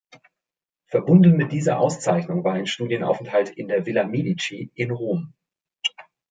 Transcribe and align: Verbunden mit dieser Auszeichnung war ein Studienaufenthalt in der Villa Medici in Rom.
Verbunden 0.87 1.37
mit 1.37 1.51
dieser 1.51 1.77
Auszeichnung 1.77 2.43
war 2.43 2.53
ein 2.55 2.65
Studienaufenthalt 2.65 3.51
in 3.51 3.67
der 3.67 3.85
Villa 3.85 4.03
Medici 4.03 4.71
in 4.73 4.89
Rom. 4.89 5.35